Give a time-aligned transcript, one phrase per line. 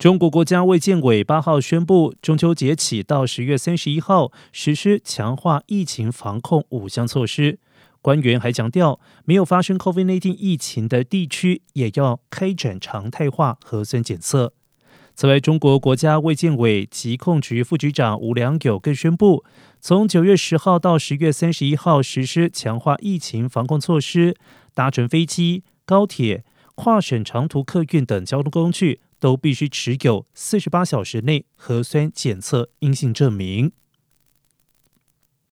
[0.00, 7.58] 中国国家卫健委八号宣布，中秋节起到十月三十一号实施强化疫情防控五项措施。
[8.00, 14.54] 官员还强调，没有发生 COVID-19 疫情的地区也要开展常态化核酸检测。
[15.14, 19.44] 此外，中国国家卫健委疾控局副局长吴良友更宣布，
[19.82, 24.34] 从九月十号到十月三十一号实施强化疫情防控措施，
[24.72, 26.42] 搭乘飞机、高铁、
[26.74, 29.00] 跨省长途客运等交通工具。
[29.20, 33.70] 都必须持有四十八小时内核酸检测阴性证明。